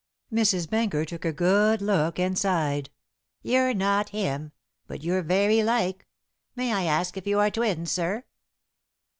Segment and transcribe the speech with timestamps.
[0.33, 0.67] Mrs.
[0.67, 2.89] Benker took a good look and sighed.
[3.43, 4.51] "You're not him,
[4.87, 6.07] but you're very like.
[6.55, 8.23] May I ask if you are twins, sir?"